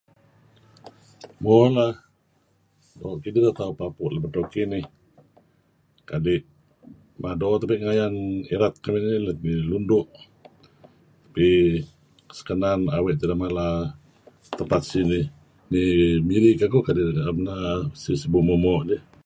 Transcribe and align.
Mo 1.43 1.55
lah, 1.77 1.93
doo' 2.99 3.19
kidih 3.23 3.41
teh 3.45 3.55
tauh 3.59 3.75
papu' 3.79 4.09
edto 4.27 4.41
kinih. 4.53 4.85
Kadi' 6.09 6.45
mado 7.23 7.49
tebe' 7.59 7.81
irat 8.53 8.73
keduih 8.83 9.21
let 9.25 9.37
ngi 9.41 9.53
Lundu 9.69 9.99
tapi 11.23 11.49
sekenan 12.37 12.79
awe' 12.97 13.15
tideh 13.19 13.39
mala 13.41 13.67
tempat 14.57 14.81
sinih 14.91 15.25
ngi 15.69 15.85
Mirikekuh 16.27 16.83
kadi' 16.85 17.03
nuih 17.05 17.15
na'em 17.17 17.39
err 17.57 17.79
sibuh-sibuh 18.01 18.43
moo'-moo' 18.47 18.83
dih. 18.89 19.01